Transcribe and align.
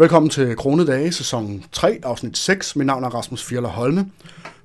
Velkommen 0.00 0.30
til 0.30 0.56
Kronedage, 0.56 1.12
sæson 1.12 1.64
3, 1.72 1.98
afsnit 2.02 2.38
6. 2.38 2.76
Mit 2.76 2.86
navn 2.86 3.04
er 3.04 3.08
Rasmus 3.08 3.44
Fjerler 3.44 3.68
Holme. 3.68 4.10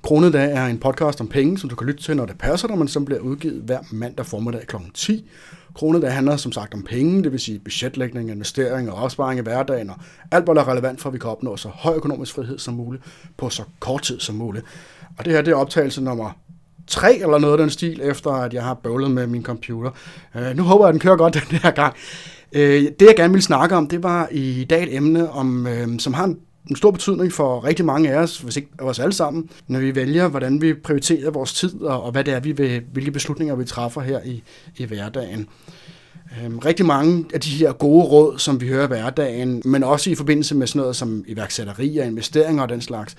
Kronedage 0.01 0.51
er 0.51 0.65
en 0.65 0.79
podcast 0.79 1.21
om 1.21 1.27
penge, 1.27 1.57
som 1.57 1.69
du 1.69 1.75
kan 1.75 1.87
lytte 1.87 2.03
til, 2.03 2.15
når 2.15 2.25
det 2.25 2.37
passer 2.37 2.67
dig, 2.67 2.77
men 2.77 2.87
som 2.87 3.05
bliver 3.05 3.21
udgivet 3.21 3.61
hver 3.61 3.79
mandag 3.91 4.25
formiddag 4.25 4.67
kl. 4.67 4.75
10. 4.93 5.29
Kronedage 5.73 6.11
handler 6.11 6.37
som 6.37 6.51
sagt 6.51 6.73
om 6.73 6.83
penge, 6.83 7.23
det 7.23 7.31
vil 7.31 7.39
sige 7.39 7.59
budgetlægning, 7.59 8.31
investering 8.31 8.91
og 8.91 8.97
opsparing 8.97 9.39
i 9.39 9.43
hverdagen, 9.43 9.89
og 9.89 9.95
alt, 10.31 10.45
hvad 10.45 10.55
der 10.55 10.61
er 10.61 10.71
relevant 10.71 11.01
for, 11.01 11.09
at 11.09 11.13
vi 11.13 11.19
kan 11.19 11.29
opnå 11.29 11.57
så 11.57 11.67
høj 11.67 11.95
økonomisk 11.95 12.35
frihed 12.35 12.59
som 12.59 12.73
muligt 12.73 13.03
på 13.37 13.49
så 13.49 13.63
kort 13.79 14.01
tid 14.01 14.19
som 14.19 14.35
muligt. 14.35 14.65
Og 15.17 15.25
det 15.25 15.33
her 15.33 15.41
det 15.41 15.51
er 15.51 15.55
optagelse 15.55 16.03
nummer 16.03 16.31
3 16.87 17.15
eller 17.15 17.37
noget 17.37 17.53
af 17.53 17.57
den 17.57 17.69
stil, 17.69 18.01
efter 18.03 18.31
at 18.31 18.53
jeg 18.53 18.63
har 18.63 18.73
bøvlet 18.73 19.11
med 19.11 19.27
min 19.27 19.43
computer. 19.43 19.91
Øh, 20.35 20.57
nu 20.57 20.63
håber 20.63 20.85
jeg, 20.85 20.89
at 20.89 20.93
den 20.93 20.99
kører 20.99 21.15
godt 21.15 21.33
den 21.33 21.57
her 21.57 21.71
gang. 21.71 21.93
Øh, 22.53 22.83
det 22.99 23.01
jeg 23.01 23.15
gerne 23.15 23.33
ville 23.33 23.43
snakke 23.43 23.75
om, 23.75 23.87
det 23.87 24.03
var 24.03 24.27
i 24.31 24.63
dag 24.69 24.83
et 24.83 24.95
emne, 24.95 25.31
om, 25.31 25.67
øh, 25.67 25.99
som 25.99 26.13
har 26.13 26.23
en 26.23 26.37
en 26.69 26.75
stor 26.75 26.91
betydning 26.91 27.33
for 27.33 27.63
rigtig 27.63 27.85
mange 27.85 28.09
af 28.09 28.17
os, 28.17 28.39
hvis 28.39 28.57
ikke 28.57 28.69
os 28.79 28.99
alle 28.99 29.13
sammen, 29.13 29.49
når 29.67 29.79
vi 29.79 29.95
vælger, 29.95 30.27
hvordan 30.27 30.61
vi 30.61 30.73
prioriterer 30.73 31.31
vores 31.31 31.53
tid, 31.53 31.81
og, 31.81 32.03
og 32.03 32.11
hvad 32.11 32.23
det 32.23 32.33
er, 32.33 32.39
vi 32.39 32.51
vil, 32.51 32.81
hvilke 32.93 33.11
beslutninger 33.11 33.55
vi 33.55 33.65
træffer 33.65 34.01
her 34.01 34.19
i, 34.25 34.43
i 34.77 34.85
hverdagen. 34.85 35.47
Øhm, 36.43 36.59
rigtig 36.59 36.85
mange 36.85 37.25
af 37.33 37.41
de 37.41 37.49
her 37.49 37.71
gode 37.71 38.05
råd, 38.05 38.39
som 38.39 38.61
vi 38.61 38.67
hører 38.67 38.83
i 38.83 38.87
hverdagen, 38.87 39.61
men 39.65 39.83
også 39.83 40.09
i 40.09 40.15
forbindelse 40.15 40.55
med 40.55 40.67
sådan 40.67 40.79
noget 40.79 40.95
som 40.95 41.23
iværksætteri 41.27 41.97
og 41.97 42.05
investeringer 42.05 42.63
og 42.63 42.69
den 42.69 42.81
slags, 42.81 43.15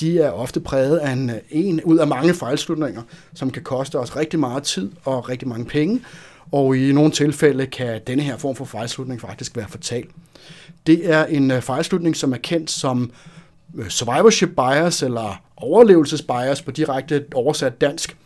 de 0.00 0.18
er 0.18 0.30
ofte 0.30 0.60
præget 0.60 0.98
af 0.98 1.12
en, 1.12 1.30
øh, 1.30 1.36
en 1.50 1.82
ud 1.82 1.98
af 1.98 2.06
mange 2.06 2.34
fejlslutninger, 2.34 3.02
som 3.34 3.50
kan 3.50 3.62
koste 3.62 3.98
os 3.98 4.16
rigtig 4.16 4.40
meget 4.40 4.62
tid 4.62 4.90
og 5.04 5.28
rigtig 5.28 5.48
mange 5.48 5.64
penge, 5.64 6.00
og 6.52 6.76
i 6.76 6.92
nogle 6.92 7.10
tilfælde 7.10 7.66
kan 7.66 8.00
denne 8.06 8.22
her 8.22 8.36
form 8.36 8.56
for 8.56 8.64
fejlslutning 8.64 9.20
faktisk 9.20 9.56
være 9.56 9.68
fatal. 9.68 10.04
Det 10.86 11.10
er 11.10 11.24
en 11.24 11.50
øh, 11.50 11.62
fejlslutning, 11.62 12.16
som 12.16 12.32
er 12.32 12.36
kendt 12.36 12.70
som 12.70 13.10
øh, 13.78 13.88
survivorship 13.88 14.48
bias 14.48 15.02
eller 15.02 15.42
overlevelsesbias 15.56 16.62
på 16.62 16.70
direkte 16.70 17.24
oversat 17.34 17.80
dansk. 17.80 18.16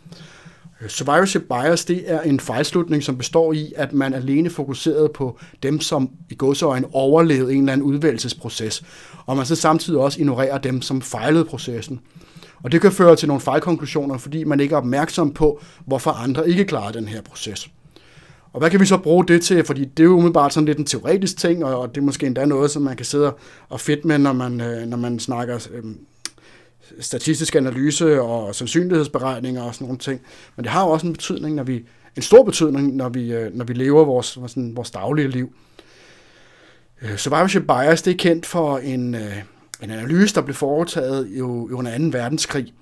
Øh, 0.83 0.89
survivorship 0.89 1.41
bias 1.41 1.85
det 1.85 2.03
er 2.05 2.21
en 2.21 2.39
fejlslutning, 2.39 3.03
som 3.03 3.17
består 3.17 3.53
i, 3.53 3.73
at 3.75 3.93
man 3.93 4.13
alene 4.13 4.49
fokuserede 4.49 5.09
på 5.13 5.39
dem, 5.63 5.81
som 5.81 6.09
i 6.29 6.35
godsøjne 6.37 6.87
overlevede 6.91 7.53
en 7.53 7.59
eller 7.59 7.73
anden 7.73 7.87
udvælgelsesproces, 7.87 8.83
og 9.25 9.37
man 9.37 9.45
så 9.45 9.55
samtidig 9.55 9.99
også 9.99 10.19
ignorerer 10.19 10.57
dem, 10.57 10.81
som 10.81 11.01
fejlede 11.01 11.45
processen. 11.45 11.99
Og 12.63 12.71
det 12.71 12.81
kan 12.81 12.91
føre 12.91 13.15
til 13.15 13.27
nogle 13.27 13.41
fejlkonklusioner, 13.41 14.17
fordi 14.17 14.43
man 14.43 14.59
ikke 14.59 14.73
er 14.73 14.77
opmærksom 14.77 15.33
på, 15.33 15.61
hvorfor 15.85 16.11
andre 16.11 16.49
ikke 16.49 16.65
klarer 16.65 16.91
den 16.91 17.07
her 17.07 17.21
proces. 17.21 17.69
Og 18.53 18.59
hvad 18.59 18.69
kan 18.69 18.79
vi 18.79 18.85
så 18.85 18.97
bruge 18.97 19.25
det 19.25 19.41
til? 19.41 19.63
Fordi 19.63 19.85
det 19.85 19.99
er 19.99 20.03
jo 20.03 20.13
umiddelbart 20.13 20.53
sådan 20.53 20.65
lidt 20.65 20.77
en 20.77 20.85
teoretisk 20.85 21.37
ting, 21.37 21.65
og 21.65 21.95
det 21.95 22.01
er 22.01 22.05
måske 22.05 22.25
endda 22.25 22.45
noget, 22.45 22.71
som 22.71 22.81
man 22.81 22.95
kan 22.95 23.05
sidde 23.05 23.33
og 23.69 23.79
fedt 23.79 24.05
med, 24.05 24.17
når 24.17 24.33
man, 24.33 24.61
øh, 24.61 24.87
når 24.87 24.97
man 24.97 25.19
snakker 25.19 25.67
øhm, 25.73 25.97
statistisk 26.99 27.55
analyse 27.55 28.21
og 28.21 28.55
sandsynlighedsberegninger 28.55 29.63
og 29.63 29.75
sådan 29.75 29.85
nogle 29.85 29.99
ting. 29.99 30.21
Men 30.55 30.63
det 30.63 30.71
har 30.71 30.83
jo 30.85 30.89
også 30.89 31.07
en 31.07 31.13
betydning, 31.13 31.55
når 31.55 31.63
vi, 31.63 31.85
en 32.15 32.21
stor 32.21 32.43
betydning, 32.43 32.95
når 32.95 33.09
vi, 33.09 33.33
øh, 33.33 33.55
når 33.55 33.65
vi 33.65 33.73
lever 33.73 34.05
vores, 34.05 34.25
sådan, 34.25 34.75
vores 34.75 34.91
daglige 34.91 35.27
liv. 35.27 35.53
Øh, 37.01 37.17
survivorship 37.17 37.63
bias, 37.67 38.01
det 38.01 38.13
er 38.13 38.17
kendt 38.17 38.45
for 38.45 38.77
en, 38.77 39.15
øh, 39.15 39.37
en 39.83 39.91
analyse, 39.91 40.35
der 40.35 40.41
blev 40.41 40.55
foretaget 40.55 41.27
jo, 41.31 41.69
jo 41.69 41.77
under 41.77 41.97
2. 41.97 42.17
verdenskrig, 42.17 42.73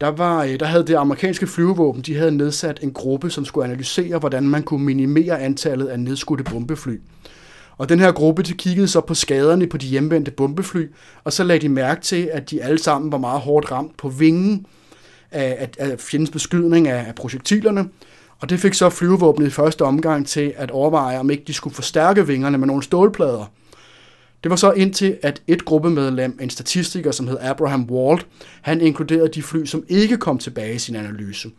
der, 0.00 0.08
var, 0.08 0.44
der 0.44 0.66
havde 0.66 0.86
det 0.86 0.94
amerikanske 0.94 1.46
flyvevåben, 1.46 2.02
de 2.02 2.16
havde 2.16 2.36
nedsat 2.36 2.78
en 2.82 2.92
gruppe, 2.92 3.30
som 3.30 3.44
skulle 3.44 3.64
analysere, 3.64 4.18
hvordan 4.18 4.48
man 4.48 4.62
kunne 4.62 4.84
minimere 4.84 5.40
antallet 5.40 5.86
af 5.86 6.00
nedskudte 6.00 6.44
bombefly. 6.44 7.00
Og 7.78 7.88
den 7.88 8.00
her 8.00 8.12
gruppe 8.12 8.42
de 8.42 8.52
kiggede 8.52 8.88
så 8.88 9.00
på 9.00 9.14
skaderne 9.14 9.66
på 9.66 9.76
de 9.76 9.86
hjemvendte 9.86 10.30
bombefly, 10.30 10.86
og 11.24 11.32
så 11.32 11.44
lagde 11.44 11.62
de 11.62 11.68
mærke 11.68 12.00
til, 12.00 12.30
at 12.32 12.50
de 12.50 12.62
alle 12.62 12.78
sammen 12.78 13.12
var 13.12 13.18
meget 13.18 13.40
hårdt 13.40 13.70
ramt 13.70 13.96
på 13.96 14.08
vingen 14.08 14.66
af, 15.30 15.56
af, 15.78 15.90
af 15.90 16.00
fjendens 16.00 16.30
beskydning 16.30 16.88
af, 16.88 17.08
af 17.08 17.14
projektilerne. 17.14 17.88
Og 18.40 18.50
det 18.50 18.60
fik 18.60 18.74
så 18.74 18.90
flyvevåbnet 18.90 19.46
i 19.46 19.50
første 19.50 19.82
omgang 19.82 20.26
til 20.26 20.52
at 20.56 20.70
overveje, 20.70 21.18
om 21.18 21.30
ikke 21.30 21.44
de 21.46 21.54
skulle 21.54 21.74
forstærke 21.74 22.26
vingerne 22.26 22.58
med 22.58 22.66
nogle 22.66 22.82
stålplader– 22.82 23.44
det 24.42 24.50
var 24.50 24.56
så 24.56 24.72
indtil, 24.72 25.18
at 25.22 25.42
et 25.46 25.64
gruppemedlem, 25.64 26.38
en 26.40 26.50
statistiker, 26.50 27.10
som 27.10 27.28
hed 27.28 27.38
Abraham 27.40 27.90
Wald, 27.90 28.20
han 28.62 28.80
inkluderede 28.80 29.28
de 29.28 29.42
fly, 29.42 29.64
som 29.64 29.84
ikke 29.88 30.16
kom 30.16 30.38
tilbage 30.38 30.74
i 30.74 30.78
sin 30.78 30.96
analyse. 30.96 31.50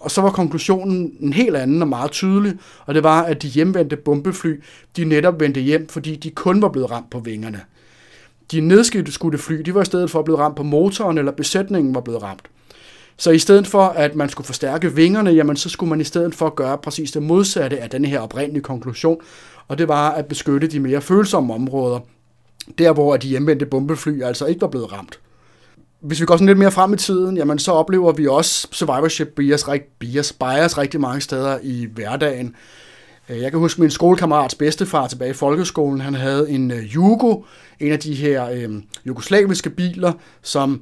Og 0.00 0.10
så 0.10 0.20
var 0.20 0.30
konklusionen 0.30 1.12
en 1.20 1.32
helt 1.32 1.56
anden 1.56 1.82
og 1.82 1.88
meget 1.88 2.10
tydelig, 2.10 2.54
og 2.86 2.94
det 2.94 3.02
var, 3.02 3.22
at 3.22 3.42
de 3.42 3.48
hjemvendte 3.48 3.96
bombefly, 3.96 4.62
de 4.96 5.04
netop 5.04 5.40
vendte 5.40 5.60
hjem, 5.60 5.88
fordi 5.88 6.16
de 6.16 6.30
kun 6.30 6.62
var 6.62 6.68
blevet 6.68 6.90
ramt 6.90 7.10
på 7.10 7.18
vingerne. 7.18 7.60
De 8.52 8.60
nedskudte 8.60 9.38
fly, 9.38 9.54
de 9.54 9.74
var 9.74 9.82
i 9.82 9.84
stedet 9.84 10.10
for 10.10 10.22
blevet 10.22 10.40
ramt 10.40 10.56
på 10.56 10.62
motoren, 10.62 11.18
eller 11.18 11.32
besætningen 11.32 11.94
var 11.94 12.00
blevet 12.00 12.22
ramt. 12.22 12.42
Så 13.16 13.30
i 13.30 13.38
stedet 13.38 13.66
for, 13.66 13.82
at 13.82 14.14
man 14.14 14.28
skulle 14.28 14.46
forstærke 14.46 14.94
vingerne, 14.94 15.30
jamen 15.30 15.56
så 15.56 15.68
skulle 15.68 15.90
man 15.90 16.00
i 16.00 16.04
stedet 16.04 16.34
for 16.34 16.54
gøre 16.54 16.78
præcis 16.78 17.12
det 17.12 17.22
modsatte 17.22 17.78
af 17.78 17.90
denne 17.90 18.08
her 18.08 18.20
oprindelige 18.20 18.62
konklusion, 18.62 19.20
og 19.68 19.78
det 19.78 19.88
var 19.88 20.10
at 20.10 20.26
beskytte 20.26 20.66
de 20.66 20.80
mere 20.80 21.00
følsomme 21.00 21.54
områder, 21.54 22.00
der 22.78 22.92
hvor 22.92 23.16
de 23.16 23.28
hjemvendte 23.28 23.66
bombefly 23.66 24.22
altså 24.22 24.46
ikke 24.46 24.60
var 24.60 24.68
blevet 24.68 24.92
ramt. 24.92 25.20
Hvis 26.00 26.20
vi 26.20 26.26
går 26.26 26.34
sådan 26.34 26.46
lidt 26.46 26.58
mere 26.58 26.70
frem 26.70 26.92
i 26.92 26.96
tiden, 26.96 27.36
jamen 27.36 27.58
så 27.58 27.72
oplever 27.72 28.12
vi 28.12 28.26
også 28.26 28.68
survivorship 28.72 29.28
bias, 29.28 29.66
bias, 29.98 30.32
bias 30.32 30.78
rigtig 30.78 31.00
mange 31.00 31.20
steder 31.20 31.58
i 31.62 31.86
hverdagen. 31.94 32.54
Øh, 33.28 33.40
jeg 33.40 33.50
kan 33.50 33.60
huske 33.60 33.80
min 33.80 33.90
skolekammerats 33.90 34.54
bedstefar 34.54 35.06
tilbage 35.06 35.30
i 35.30 35.34
folkeskolen. 35.34 36.00
Han 36.00 36.14
havde 36.14 36.50
en 36.50 36.70
øh, 36.70 36.94
Jugo, 36.94 37.42
en 37.80 37.92
af 37.92 37.98
de 37.98 38.14
her 38.14 38.50
øh, 38.50 38.70
jugoslaviske 39.06 39.70
biler, 39.70 40.12
som 40.42 40.80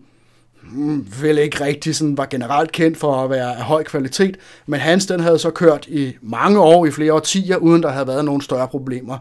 mm, 0.73 1.07
vel 1.23 1.39
ikke 1.39 1.65
rigtig 1.65 1.97
sådan 1.97 2.19
var 2.19 2.27
generelt 2.27 2.73
kendt 2.73 2.99
for 2.99 3.25
at 3.25 3.31
være 3.31 3.57
af 3.57 3.63
høj 3.63 3.83
kvalitet, 3.83 4.37
men 4.67 4.81
hans 4.81 5.07
den 5.07 5.21
havde 5.21 5.39
så 5.39 5.51
kørt 5.51 5.87
i 5.87 6.17
mange 6.23 6.61
år, 6.61 6.87
i 6.87 6.91
flere 6.91 7.13
årtier, 7.13 7.57
uden 7.57 7.83
der 7.83 7.91
havde 7.91 8.07
været 8.07 8.25
nogen 8.25 8.41
større 8.41 8.69
problemer. 8.69 9.19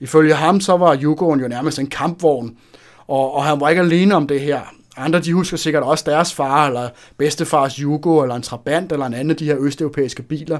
Ifølge 0.00 0.34
ham, 0.34 0.60
så 0.60 0.76
var 0.76 0.94
Jugoen 0.94 1.40
jo 1.40 1.48
nærmest 1.48 1.78
en 1.78 1.86
kampvogn, 1.86 2.56
og, 3.06 3.34
og 3.34 3.44
han 3.44 3.60
var 3.60 3.68
ikke 3.68 3.82
alene 3.82 4.14
om 4.14 4.26
det 4.26 4.40
her. 4.40 4.60
Andre, 4.96 5.20
de 5.20 5.34
husker 5.34 5.56
sikkert 5.56 5.82
også 5.82 6.04
deres 6.06 6.34
far, 6.34 6.66
eller 6.66 6.88
bedstefars 7.18 7.78
Jugo, 7.78 8.22
eller 8.22 8.34
en 8.34 8.42
Trabant, 8.42 8.92
eller 8.92 9.06
en 9.06 9.14
anden 9.14 9.30
af 9.30 9.36
de 9.36 9.44
her 9.44 9.56
østeuropæiske 9.58 10.22
biler, 10.22 10.58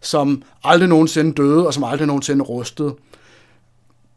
som 0.00 0.42
aldrig 0.64 0.88
nogensinde 0.88 1.32
døde, 1.32 1.66
og 1.66 1.74
som 1.74 1.84
aldrig 1.84 2.06
nogensinde 2.06 2.44
rustede. 2.44 2.94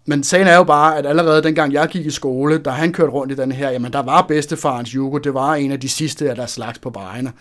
Men 0.05 0.23
sagen 0.23 0.47
er 0.47 0.55
jo 0.55 0.63
bare, 0.63 0.97
at 0.97 1.05
allerede 1.05 1.43
dengang 1.43 1.73
jeg 1.73 1.87
gik 1.87 2.05
i 2.05 2.11
skole, 2.11 2.57
da 2.57 2.69
han 2.69 2.93
kørte 2.93 3.11
rundt 3.11 3.31
i 3.31 3.35
den 3.35 3.51
her, 3.51 3.69
jamen 3.69 3.93
der 3.93 4.01
var 4.01 4.21
bedstefarens 4.21 4.95
Jugo, 4.95 5.17
det 5.17 5.33
var 5.33 5.55
en 5.55 5.71
af 5.71 5.79
de 5.79 5.89
sidste 5.89 6.29
af 6.29 6.35
deres 6.35 6.51
slags 6.51 6.79
på 6.79 6.89
vejene. 6.89 7.31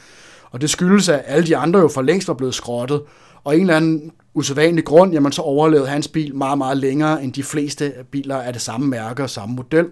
Og 0.50 0.60
det 0.60 0.70
skyldes, 0.70 1.08
at 1.08 1.22
alle 1.26 1.46
de 1.46 1.56
andre 1.56 1.80
jo 1.80 1.88
for 1.88 2.02
længst 2.02 2.28
var 2.28 2.34
blevet 2.34 2.54
skrottet, 2.54 3.02
og 3.44 3.54
en 3.54 3.60
eller 3.60 3.76
anden 3.76 4.12
usædvanlig 4.34 4.84
grund, 4.84 5.12
jamen 5.12 5.32
så 5.32 5.42
overlevede 5.42 5.88
hans 5.88 6.08
bil 6.08 6.34
meget, 6.34 6.58
meget 6.58 6.76
længere 6.76 7.24
end 7.24 7.32
de 7.32 7.42
fleste 7.42 7.92
biler 8.10 8.36
af 8.36 8.52
det 8.52 8.62
samme 8.62 8.86
mærke 8.86 9.22
og 9.22 9.30
samme 9.30 9.54
model. 9.54 9.86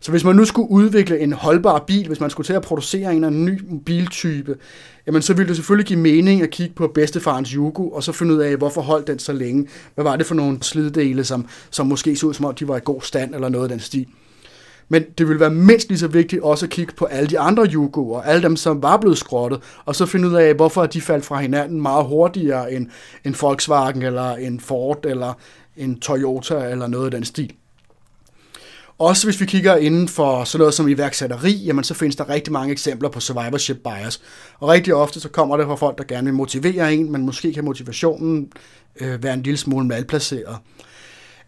Så 0.00 0.10
hvis 0.10 0.24
man 0.24 0.36
nu 0.36 0.44
skulle 0.44 0.70
udvikle 0.70 1.18
en 1.18 1.32
holdbar 1.32 1.78
bil, 1.78 2.06
hvis 2.06 2.20
man 2.20 2.30
skulle 2.30 2.46
til 2.46 2.52
at 2.52 2.62
producere 2.62 3.10
en 3.10 3.14
eller 3.14 3.26
anden 3.26 3.44
ny 3.44 3.62
biltype, 3.86 4.56
jamen 5.06 5.22
så 5.22 5.34
ville 5.34 5.48
det 5.48 5.56
selvfølgelig 5.56 5.86
give 5.86 5.98
mening 5.98 6.42
at 6.42 6.50
kigge 6.50 6.74
på 6.74 6.86
bedstefarens 6.86 7.50
Yugo, 7.50 7.88
og 7.88 8.02
så 8.02 8.12
finde 8.12 8.34
ud 8.34 8.38
af, 8.38 8.56
hvorfor 8.56 8.80
holdt 8.80 9.06
den 9.06 9.18
så 9.18 9.32
længe. 9.32 9.68
Hvad 9.94 10.04
var 10.04 10.16
det 10.16 10.26
for 10.26 10.34
nogle 10.34 10.58
sliddele, 10.62 11.24
som, 11.24 11.46
som 11.70 11.86
måske 11.86 12.16
så 12.16 12.26
ud 12.26 12.34
som 12.34 12.44
om, 12.44 12.54
de 12.54 12.68
var 12.68 12.76
i 12.76 12.80
god 12.84 13.00
stand, 13.02 13.34
eller 13.34 13.48
noget 13.48 13.64
af 13.64 13.68
den 13.68 13.80
stil. 13.80 14.06
Men 14.88 15.02
det 15.18 15.28
ville 15.28 15.40
være 15.40 15.50
mindst 15.50 15.88
lige 15.88 15.98
så 15.98 16.08
vigtigt 16.08 16.42
også 16.42 16.66
at 16.66 16.70
kigge 16.70 16.92
på 16.96 17.04
alle 17.04 17.30
de 17.30 17.38
andre 17.38 17.66
Yugoer, 17.72 18.22
alle 18.22 18.42
dem, 18.42 18.56
som 18.56 18.82
var 18.82 18.96
blevet 18.96 19.18
skrottet, 19.18 19.60
og 19.84 19.96
så 19.96 20.06
finde 20.06 20.28
ud 20.28 20.34
af, 20.34 20.54
hvorfor 20.54 20.86
de 20.86 21.00
faldt 21.00 21.24
fra 21.24 21.40
hinanden 21.40 21.82
meget 21.82 22.06
hurtigere 22.06 22.72
end 22.72 22.86
en 23.24 23.36
Volkswagen, 23.40 24.02
eller 24.02 24.34
en 24.34 24.60
Ford, 24.60 25.06
eller 25.06 25.32
en 25.76 26.00
Toyota, 26.00 26.70
eller 26.70 26.86
noget 26.86 27.04
af 27.04 27.10
den 27.10 27.24
stil. 27.24 27.52
Også 28.98 29.26
hvis 29.26 29.40
vi 29.40 29.46
kigger 29.46 29.76
inden 29.76 30.08
for 30.08 30.44
sådan 30.44 30.58
noget 30.58 30.74
som 30.74 30.88
iværksætteri, 30.88 31.52
jamen 31.52 31.84
så 31.84 31.94
findes 31.94 32.16
der 32.16 32.28
rigtig 32.28 32.52
mange 32.52 32.72
eksempler 32.72 33.08
på 33.08 33.20
survivorship 33.20 33.76
bias. 33.76 34.20
Og 34.58 34.68
rigtig 34.68 34.94
ofte 34.94 35.20
så 35.20 35.28
kommer 35.28 35.56
det 35.56 35.66
fra 35.66 35.74
folk, 35.74 35.98
der 35.98 36.04
gerne 36.04 36.24
vil 36.24 36.34
motivere 36.34 36.94
en, 36.94 37.12
men 37.12 37.26
måske 37.26 37.52
kan 37.52 37.64
motivationen 37.64 38.52
øh, 39.00 39.22
være 39.22 39.34
en 39.34 39.42
lille 39.42 39.56
smule 39.56 39.86
malplaceret. 39.86 40.56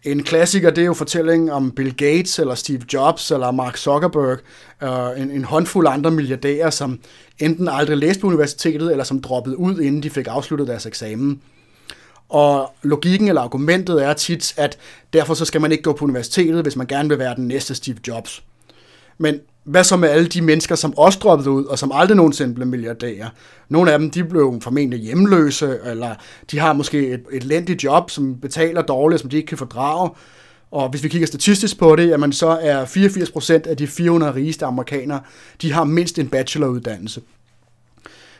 En 0.03 0.23
klassiker, 0.23 0.69
det 0.69 0.81
er 0.81 0.85
jo 0.85 0.93
fortællingen 0.93 1.49
om 1.49 1.71
Bill 1.71 1.95
Gates, 1.95 2.39
eller 2.39 2.55
Steve 2.55 2.81
Jobs, 2.93 3.31
eller 3.31 3.51
Mark 3.51 3.77
Zuckerberg, 3.77 4.39
øh, 4.83 5.21
en, 5.21 5.31
en 5.31 5.43
håndfuld 5.43 5.87
andre 5.87 6.11
milliardærer, 6.11 6.69
som 6.69 6.99
enten 7.39 7.67
aldrig 7.67 7.97
læste 7.97 8.21
på 8.21 8.27
universitetet, 8.27 8.91
eller 8.91 9.03
som 9.03 9.21
droppede 9.21 9.57
ud, 9.57 9.79
inden 9.79 10.03
de 10.03 10.09
fik 10.09 10.27
afsluttet 10.27 10.67
deres 10.67 10.85
eksamen. 10.85 11.41
Og 12.29 12.73
logikken 12.83 13.27
eller 13.27 13.41
argumentet 13.41 14.03
er 14.03 14.13
tit, 14.13 14.53
at 14.57 14.77
derfor 15.13 15.33
så 15.33 15.45
skal 15.45 15.61
man 15.61 15.71
ikke 15.71 15.83
gå 15.83 15.93
på 15.93 16.05
universitetet, 16.05 16.61
hvis 16.61 16.75
man 16.75 16.87
gerne 16.87 17.09
vil 17.09 17.19
være 17.19 17.35
den 17.35 17.47
næste 17.47 17.75
Steve 17.75 17.97
Jobs. 18.07 18.43
Men 19.17 19.39
hvad 19.63 19.83
så 19.83 19.97
med 19.97 20.09
alle 20.09 20.27
de 20.27 20.41
mennesker, 20.41 20.75
som 20.75 20.97
også 20.97 21.19
droppede 21.19 21.51
ud, 21.51 21.65
og 21.65 21.79
som 21.79 21.91
aldrig 21.93 22.17
nogensinde 22.17 22.55
blev 22.55 22.67
milliardærer? 22.67 23.29
Nogle 23.69 23.91
af 23.91 23.99
dem, 23.99 24.11
de 24.11 24.23
blev 24.23 24.59
formentlig 24.61 24.99
hjemløse, 24.99 25.77
eller 25.85 26.15
de 26.51 26.59
har 26.59 26.73
måske 26.73 27.07
et, 27.07 27.23
et 27.31 27.43
lændigt 27.43 27.83
job, 27.83 28.09
som 28.09 28.39
betaler 28.39 28.81
dårligt, 28.81 29.21
som 29.21 29.29
de 29.29 29.37
ikke 29.37 29.47
kan 29.47 29.57
fordrage. 29.57 30.09
Og 30.71 30.89
hvis 30.89 31.03
vi 31.03 31.09
kigger 31.09 31.27
statistisk 31.27 31.79
på 31.79 31.95
det, 31.95 32.09
jamen 32.09 32.33
så 32.33 32.47
er 32.47 32.85
84% 32.85 33.69
af 33.69 33.77
de 33.77 33.87
400 33.87 34.33
rigeste 34.33 34.65
amerikanere, 34.65 35.21
de 35.61 35.73
har 35.73 35.83
mindst 35.83 36.19
en 36.19 36.27
bacheloruddannelse. 36.27 37.21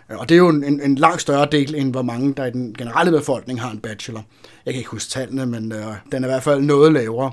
Og 0.09 0.29
det 0.29 0.35
er 0.35 0.39
jo 0.39 0.49
en, 0.49 0.81
en 0.81 0.95
langt 0.95 1.21
større 1.21 1.47
del, 1.51 1.75
end 1.75 1.91
hvor 1.91 2.01
mange 2.01 2.33
der 2.33 2.45
i 2.45 2.51
den 2.51 2.75
generelle 2.77 3.11
befolkning 3.11 3.61
har 3.61 3.71
en 3.71 3.79
bachelor. 3.79 4.25
Jeg 4.65 4.73
kan 4.73 4.79
ikke 4.79 4.89
huske 4.89 5.09
tallene, 5.09 5.45
men 5.45 5.71
øh, 5.71 5.85
den 6.11 6.23
er 6.23 6.27
i 6.27 6.31
hvert 6.31 6.43
fald 6.43 6.61
noget 6.61 6.93
lavere. 6.93 7.31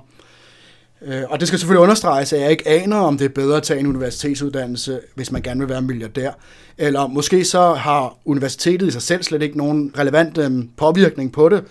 Øh, 1.02 1.22
og 1.28 1.40
det 1.40 1.48
skal 1.48 1.58
selvfølgelig 1.58 1.82
understreges, 1.82 2.32
at 2.32 2.40
jeg 2.40 2.50
ikke 2.50 2.68
aner, 2.68 2.96
om 2.96 3.18
det 3.18 3.24
er 3.24 3.28
bedre 3.28 3.56
at 3.56 3.62
tage 3.62 3.80
en 3.80 3.86
universitetsuddannelse, 3.86 5.00
hvis 5.14 5.32
man 5.32 5.42
gerne 5.42 5.60
vil 5.60 5.68
være 5.68 5.82
milliardær. 5.82 6.30
Eller 6.78 7.06
måske 7.06 7.44
så 7.44 7.74
har 7.74 8.16
universitetet 8.24 8.88
i 8.88 8.90
sig 8.90 9.02
selv 9.02 9.22
slet 9.22 9.42
ikke 9.42 9.58
nogen 9.58 9.92
relevant 9.98 10.38
øh, 10.38 10.50
påvirkning 10.76 11.32
på 11.32 11.48
det. 11.48 11.64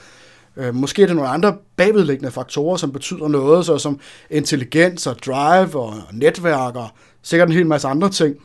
Øh, 0.58 0.76
måske 0.76 1.02
er 1.02 1.08
det 1.08 1.16
nogle 1.16 1.30
andre 1.30 1.56
bagvedliggende 1.78 2.32
faktorer, 2.32 2.78
som 2.78 2.92
betyder 2.92 3.28
noget, 3.28 3.66
såsom 3.66 4.00
intelligens 4.30 5.08
og 5.08 5.16
drive 5.26 5.76
og 5.76 5.94
netværk 6.14 6.76
og 6.76 6.88
sikkert 7.24 7.48
en 7.50 7.56
hel 7.56 7.68
masse 7.68 7.88
andre 7.88 8.10
ting. 8.10 8.36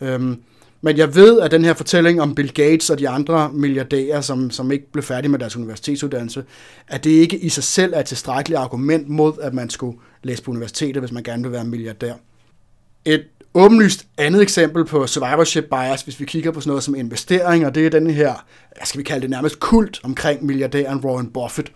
Øh, 0.00 0.36
men 0.80 0.96
jeg 0.96 1.14
ved, 1.14 1.40
at 1.40 1.50
den 1.50 1.64
her 1.64 1.74
fortælling 1.74 2.22
om 2.22 2.34
Bill 2.34 2.52
Gates 2.52 2.90
og 2.90 2.98
de 2.98 3.08
andre 3.08 3.50
milliardærer, 3.52 4.20
som, 4.20 4.50
som 4.50 4.72
ikke 4.72 4.92
blev 4.92 5.02
færdige 5.02 5.30
med 5.30 5.38
deres 5.38 5.56
universitetsuddannelse, 5.56 6.44
at 6.88 7.04
det 7.04 7.10
ikke 7.10 7.38
i 7.38 7.48
sig 7.48 7.64
selv 7.64 7.92
er 7.94 8.00
et 8.00 8.06
tilstrækkeligt 8.06 8.58
argument 8.58 9.08
mod, 9.08 9.32
at 9.42 9.54
man 9.54 9.70
skulle 9.70 9.98
læse 10.22 10.42
på 10.42 10.50
universitetet, 10.50 11.02
hvis 11.02 11.12
man 11.12 11.22
gerne 11.22 11.42
vil 11.42 11.52
være 11.52 11.64
milliardær. 11.64 12.14
Et 13.04 13.24
åbenlyst 13.54 14.06
andet 14.18 14.42
eksempel 14.42 14.84
på 14.84 15.06
survivorship 15.06 15.64
bias, 15.64 16.02
hvis 16.02 16.20
vi 16.20 16.24
kigger 16.24 16.50
på 16.50 16.60
sådan 16.60 16.70
noget 16.70 16.84
som 16.84 16.94
investeringer, 16.94 17.70
det 17.70 17.86
er 17.86 17.90
den 17.90 18.10
her, 18.10 18.44
skal 18.84 18.98
vi 18.98 19.04
kalde 19.04 19.22
det 19.22 19.30
nærmest 19.30 19.60
kult 19.60 20.00
omkring 20.02 20.44
milliardæren 20.44 20.98
Warren 20.98 21.30
Buffett. 21.30 21.72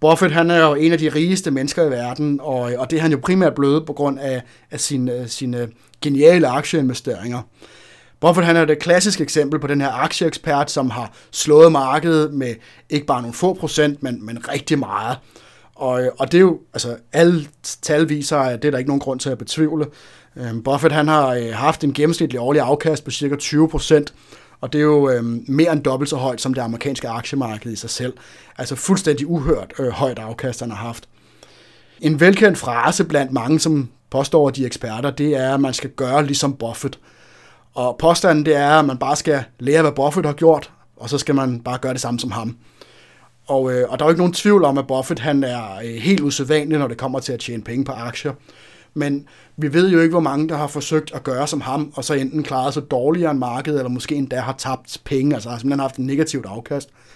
Buffett 0.00 0.34
han 0.34 0.50
er 0.50 0.66
jo 0.66 0.74
en 0.74 0.92
af 0.92 0.98
de 0.98 1.08
rigeste 1.08 1.50
mennesker 1.50 1.86
i 1.86 1.90
verden, 1.90 2.40
og, 2.42 2.72
og 2.78 2.90
det 2.90 2.96
er 2.96 3.00
han 3.00 3.10
jo 3.10 3.18
primært 3.22 3.54
blevet 3.54 3.86
på 3.86 3.92
grund 3.92 4.20
af, 4.20 4.42
af 4.70 4.80
sine, 4.80 5.12
øh, 5.12 5.28
sine 5.28 5.68
geniale 6.02 6.48
aktieinvesteringer. 6.48 7.42
Buffett 8.22 8.46
han 8.46 8.56
er 8.56 8.64
det 8.64 8.78
klassiske 8.78 9.22
eksempel 9.22 9.60
på 9.60 9.66
den 9.66 9.80
her 9.80 9.90
aktieekspert, 9.90 10.70
som 10.70 10.90
har 10.90 11.12
slået 11.30 11.72
markedet 11.72 12.34
med 12.34 12.54
ikke 12.90 13.06
bare 13.06 13.22
nogle 13.22 13.34
få 13.34 13.54
procent, 13.54 14.02
men, 14.02 14.26
men 14.26 14.48
rigtig 14.48 14.78
meget. 14.78 15.18
Og, 15.74 16.02
og 16.18 16.32
det 16.32 16.38
er 16.38 16.42
jo, 16.42 16.60
altså 16.74 16.96
alle 17.12 17.46
tal 17.82 18.08
viser, 18.08 18.38
at 18.38 18.62
det 18.62 18.68
er 18.68 18.70
der 18.70 18.78
ikke 18.78 18.90
nogen 18.90 19.00
grund 19.00 19.20
til 19.20 19.30
at 19.30 19.38
betvivle. 19.38 19.86
Øhm, 20.36 20.62
Buffett 20.62 20.94
han 20.94 21.08
har 21.08 21.28
øh, 21.28 21.52
haft 21.52 21.84
en 21.84 21.92
gennemsnitlig 21.92 22.40
årlig 22.40 22.62
afkast 22.62 23.04
på 23.04 23.10
cirka 23.10 23.36
20 23.36 23.68
procent, 23.68 24.14
og 24.60 24.72
det 24.72 24.78
er 24.78 24.82
jo 24.82 25.10
øh, 25.10 25.24
mere 25.48 25.72
end 25.72 25.82
dobbelt 25.82 26.10
så 26.10 26.16
højt 26.16 26.40
som 26.40 26.54
det 26.54 26.62
amerikanske 26.62 27.08
aktiemarked 27.08 27.72
i 27.72 27.76
sig 27.76 27.90
selv. 27.90 28.12
Altså 28.58 28.76
fuldstændig 28.76 29.26
uhørt 29.26 29.72
øh, 29.78 29.88
højt 29.88 30.18
afkast, 30.18 30.60
han 30.60 30.70
har 30.70 30.86
haft. 30.86 31.08
En 32.00 32.20
velkendt 32.20 32.58
frase 32.58 33.04
blandt 33.04 33.32
mange, 33.32 33.60
som 33.60 33.88
påstår, 34.10 34.48
at 34.48 34.56
de 34.56 34.62
er 34.62 34.66
eksperter, 34.66 35.10
det 35.10 35.36
er, 35.36 35.54
at 35.54 35.60
man 35.60 35.74
skal 35.74 35.90
gøre 35.90 36.26
ligesom 36.26 36.54
Buffett. 36.54 36.98
Og 37.74 37.96
påstanden 37.98 38.46
det 38.46 38.56
er, 38.56 38.70
at 38.70 38.84
man 38.84 38.98
bare 38.98 39.16
skal 39.16 39.44
lære, 39.58 39.82
hvad 39.82 39.92
Buffett 39.92 40.26
har 40.26 40.34
gjort, 40.34 40.72
og 40.96 41.10
så 41.10 41.18
skal 41.18 41.34
man 41.34 41.60
bare 41.60 41.78
gøre 41.78 41.92
det 41.92 42.00
samme 42.00 42.20
som 42.20 42.30
ham. 42.30 42.56
Og, 43.46 43.72
øh, 43.72 43.88
og 43.88 43.98
der 43.98 44.04
er 44.04 44.08
jo 44.08 44.12
ikke 44.12 44.20
nogen 44.20 44.32
tvivl 44.32 44.64
om, 44.64 44.78
at 44.78 44.86
Buffett 44.86 45.20
han 45.20 45.44
er 45.44 45.76
øh, 45.84 45.94
helt 45.94 46.20
usædvanlig, 46.20 46.78
når 46.78 46.88
det 46.88 46.96
kommer 46.98 47.20
til 47.20 47.32
at 47.32 47.40
tjene 47.40 47.62
penge 47.62 47.84
på 47.84 47.92
aktier. 47.92 48.32
Men 48.94 49.28
vi 49.56 49.72
ved 49.72 49.90
jo 49.90 50.00
ikke, 50.00 50.12
hvor 50.12 50.20
mange, 50.20 50.48
der 50.48 50.56
har 50.56 50.66
forsøgt 50.66 51.14
at 51.14 51.24
gøre 51.24 51.46
som 51.46 51.60
ham, 51.60 51.92
og 51.96 52.04
så 52.04 52.14
enten 52.14 52.42
klaret 52.42 52.74
sig 52.74 52.90
dårligere 52.90 53.30
end 53.30 53.38
markedet, 53.38 53.78
eller 53.78 53.90
måske 53.90 54.14
endda 54.14 54.40
har 54.40 54.54
tabt 54.58 55.00
penge, 55.04 55.34
altså 55.34 55.50
har 55.50 55.58
simpelthen 55.58 55.80
haft 55.80 55.94
et 55.94 56.04
negativt 56.04 56.46
afkast. 56.46 56.88
Øh, 56.88 57.11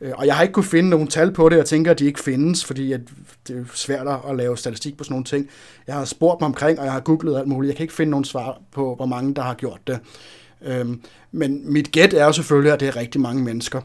Øh, 0.00 0.12
og 0.14 0.26
jeg 0.26 0.34
har 0.34 0.42
ikke 0.42 0.52
kunne 0.52 0.64
finde 0.64 0.90
nogen 0.90 1.08
tal 1.08 1.32
på 1.32 1.48
det, 1.48 1.56
jeg 1.56 1.66
tænker, 1.66 1.90
at 1.90 1.98
de 1.98 2.06
ikke 2.06 2.20
findes, 2.20 2.64
fordi 2.64 2.92
at 2.92 3.00
det 3.48 3.56
er 3.56 3.64
svært 3.74 4.06
at 4.28 4.36
lave 4.36 4.56
statistik 4.58 4.96
på 4.96 5.04
sådan 5.04 5.12
nogle 5.12 5.24
ting. 5.24 5.48
Jeg 5.86 5.94
har 5.94 6.04
spurgt 6.04 6.40
mig 6.40 6.46
omkring, 6.46 6.78
og 6.78 6.84
jeg 6.84 6.92
har 6.92 7.00
googlet 7.00 7.38
alt 7.38 7.48
muligt. 7.48 7.68
Jeg 7.68 7.76
kan 7.76 7.84
ikke 7.84 7.94
finde 7.94 8.10
nogen 8.10 8.24
svar 8.24 8.60
på, 8.72 8.94
hvor 8.94 9.06
mange, 9.06 9.34
der 9.34 9.42
har 9.42 9.54
gjort 9.54 9.80
det. 9.86 9.98
Øhm, 10.64 11.02
men 11.32 11.72
mit 11.72 11.92
gæt 11.92 12.14
er 12.14 12.24
jo 12.24 12.32
selvfølgelig, 12.32 12.72
at 12.72 12.80
det 12.80 12.88
er 12.88 12.96
rigtig 12.96 13.20
mange 13.20 13.42
mennesker. 13.42 13.80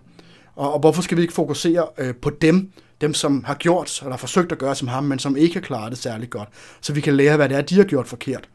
Og, 0.56 0.74
og 0.74 0.80
hvorfor 0.80 1.02
skal 1.02 1.18
vi 1.18 1.22
ikke 1.22 1.34
fokusere 1.34 1.88
øh, 1.98 2.16
på 2.16 2.30
dem, 2.30 2.72
dem 3.02 3.14
som 3.14 3.44
har 3.44 3.54
gjort, 3.54 4.00
eller 4.02 4.12
har 4.12 4.18
forsøgt 4.18 4.52
at 4.52 4.58
gøre 4.58 4.76
som 4.76 4.88
ham, 4.88 5.04
men 5.04 5.20
som 5.20 5.38
ikke 5.38 5.54
har 5.54 5.62
klaret 5.62 5.92
det 5.92 6.00
særlig 6.00 6.30
godt, 6.30 6.50
så 6.82 6.94
vi 6.94 7.02
kan 7.02 7.16
lære, 7.16 7.36
hvad 7.36 7.50
det 7.50 7.58
er, 7.58 7.62
de 7.62 7.76
har 7.76 7.84
gjort 7.84 8.08
forkert. 8.08 8.50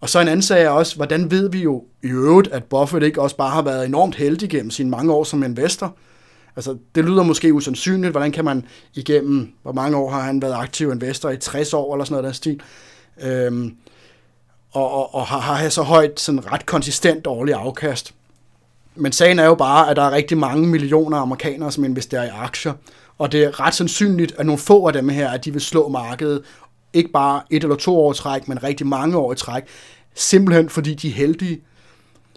Og 0.00 0.08
så 0.08 0.20
en 0.20 0.28
anden 0.28 0.42
sag 0.42 0.62
er 0.62 0.68
også, 0.68 0.96
hvordan 0.96 1.30
ved 1.30 1.50
vi 1.50 1.62
jo 1.62 1.84
i 2.02 2.06
øvrigt, 2.06 2.48
at 2.48 2.64
Buffett 2.64 3.04
ikke 3.04 3.22
også 3.22 3.36
bare 3.36 3.50
har 3.50 3.62
været 3.62 3.86
enormt 3.86 4.14
heldig 4.14 4.50
gennem 4.50 4.70
sine 4.70 4.90
mange 4.90 5.12
år 5.12 5.24
som 5.24 5.42
investor, 5.42 5.96
Altså, 6.56 6.76
det 6.94 7.04
lyder 7.04 7.22
måske 7.22 7.54
usandsynligt. 7.54 8.10
Hvordan 8.10 8.32
kan 8.32 8.44
man 8.44 8.64
igennem, 8.94 9.52
hvor 9.62 9.72
mange 9.72 9.96
år 9.96 10.10
har 10.10 10.20
han 10.20 10.42
været 10.42 10.54
aktiv 10.54 10.92
investor 10.92 11.30
i 11.30 11.36
60 11.36 11.74
år 11.74 11.94
eller 11.94 12.04
sådan 12.04 12.12
noget 12.12 12.24
den 12.24 12.34
stil, 12.34 12.60
øhm, 13.22 13.76
og, 14.72 14.90
og, 14.90 15.14
og 15.14 15.26
har, 15.26 15.38
har 15.38 15.68
så 15.68 15.82
højt, 15.82 16.20
sådan 16.20 16.52
ret 16.52 16.66
konsistent 16.66 17.26
årlig 17.26 17.54
afkast. 17.54 18.14
Men 18.94 19.12
sagen 19.12 19.38
er 19.38 19.44
jo 19.44 19.54
bare, 19.54 19.90
at 19.90 19.96
der 19.96 20.02
er 20.02 20.10
rigtig 20.10 20.38
mange 20.38 20.66
millioner 20.66 21.18
amerikanere, 21.18 21.72
som 21.72 21.84
investerer 21.84 22.24
i 22.24 22.28
aktier, 22.28 22.72
og 23.18 23.32
det 23.32 23.44
er 23.44 23.60
ret 23.60 23.74
sandsynligt, 23.74 24.34
at 24.38 24.46
nogle 24.46 24.58
få 24.58 24.86
af 24.86 24.92
dem 24.92 25.08
her, 25.08 25.30
at 25.30 25.44
de 25.44 25.52
vil 25.52 25.60
slå 25.60 25.88
markedet, 25.88 26.42
ikke 26.92 27.10
bare 27.10 27.42
et 27.50 27.62
eller 27.62 27.76
to 27.76 27.98
år 27.98 28.12
i 28.12 28.14
træk, 28.14 28.48
men 28.48 28.62
rigtig 28.62 28.86
mange 28.86 29.16
år 29.16 29.32
i 29.32 29.36
træk, 29.36 29.62
simpelthen 30.14 30.68
fordi 30.68 30.94
de 30.94 31.08
er 31.08 31.12
heldige, 31.12 31.60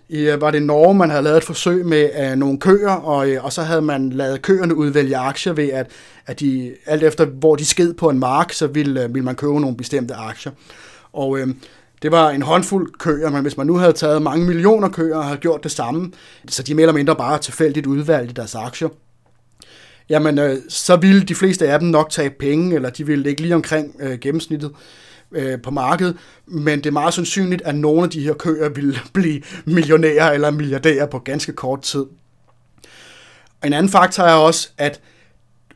i, 0.10 0.20
øh, 0.20 0.42
var 0.42 0.52
det 0.52 0.64
Norge, 0.64 0.96
man 0.96 1.10
havde 1.10 1.24
lavet 1.24 1.38
et 1.38 1.44
forsøg 1.44 1.86
med 1.86 2.32
uh, 2.32 2.38
nogle 2.38 2.60
køer, 2.60 2.92
og, 2.92 3.30
uh, 3.30 3.46
og 3.46 3.54
så 3.54 3.62
havde 3.62 3.82
man 3.82 4.10
lavet 4.10 4.42
køerne 4.42 4.76
udvælge 4.76 5.18
aktier 5.18 5.54
ved, 5.54 5.70
at, 5.70 5.88
at 6.26 6.40
de, 6.40 6.74
alt 6.86 7.04
efter 7.04 7.26
hvor 7.26 7.56
de 7.56 7.66
sked 7.66 7.94
på 7.94 8.10
en 8.10 8.20
mark, 8.20 8.54
så 8.54 8.68
ville, 8.68 9.06
uh, 9.06 9.14
ville 9.14 9.26
man 9.26 9.36
købe 9.36 9.62
nogle 9.62 9.78
bestemte 9.78 10.14
aktier. 10.14 10.52
Og 11.14 11.30
uh, 11.30 11.48
det 12.02 12.12
var 12.12 12.30
en 12.30 12.42
håndfuld 12.42 12.92
køer, 13.00 13.30
men 13.30 13.42
hvis 13.42 13.58
man 13.58 13.68
nu 13.68 13.76
havde 13.76 13.94
taget 13.94 14.22
mange 14.22 14.46
millioner 14.46 14.90
køer 14.90 15.16
og 15.16 15.26
havde 15.26 15.38
gjort 15.40 15.64
det 15.64 15.72
samme, 15.72 16.12
så 16.48 16.64
de 16.64 16.74
mere 16.76 16.84
eller 16.84 16.94
mindre 16.94 17.16
bare 17.16 17.40
tilfældigt 17.40 17.86
udvalgte 17.86 18.34
deres 18.34 18.56
aktier, 18.56 18.90
jamen 20.10 20.40
uh, 20.40 20.50
så 20.70 20.96
ville 20.96 21.24
de 21.24 21.36
fleste 21.36 21.68
af 21.68 21.80
dem 21.80 21.88
nok 21.88 22.10
tage 22.10 22.30
penge, 22.30 22.76
eller 22.76 22.90
de 22.90 23.06
ville 23.06 23.24
ligge 23.24 23.42
lige 23.42 23.56
omkring 23.56 23.96
uh, 24.04 24.12
gennemsnittet 24.12 24.72
øh, 25.32 25.62
på 25.62 25.72
markedet, 25.72 26.18
men 26.46 26.78
det 26.78 26.86
er 26.86 26.92
meget 26.92 27.14
sandsynligt, 27.14 27.62
at 27.62 27.76
nogle 27.76 28.04
af 28.04 28.10
de 28.10 28.24
her 28.24 28.34
køer 28.34 28.70
vil 28.70 29.00
blive 29.14 29.42
millionærer 29.66 30.32
eller 30.32 30.52
milliardærer 30.52 31.06
på 31.06 31.20
ganske 31.20 31.54
kort 31.54 31.82
tid. 31.82 32.06
Og 33.62 33.68
en 33.68 33.74
anden 33.74 33.92
faktor 33.92 34.24
er 34.24 34.34
også, 34.34 34.70
at 34.78 35.02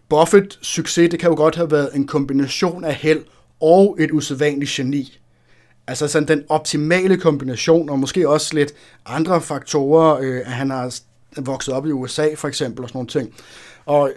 Buffett 0.09 0.59
succes, 0.61 1.09
det 1.09 1.19
kan 1.19 1.29
jo 1.29 1.35
godt 1.35 1.55
have 1.55 1.71
været 1.71 1.89
en 1.95 2.07
kombination 2.07 2.83
af 2.83 2.95
held 2.95 3.23
og 3.61 3.97
et 3.99 4.11
usædvanligt 4.11 4.71
geni. 4.71 5.19
Altså 5.87 6.07
sådan 6.07 6.27
den 6.27 6.43
optimale 6.49 7.17
kombination, 7.17 7.89
og 7.89 7.99
måske 7.99 8.29
også 8.29 8.55
lidt 8.55 8.73
andre 9.05 9.41
faktorer, 9.41 10.17
øh, 10.21 10.37
at 10.37 10.51
han 10.51 10.69
har 10.69 10.95
vokset 11.37 11.73
op 11.73 11.87
i 11.87 11.91
USA 11.91 12.27
for 12.35 12.47
eksempel, 12.47 12.83
og 12.83 12.89
sådan 12.89 12.97
nogle 12.97 13.09
ting. 13.09 13.33
Og 13.85 14.11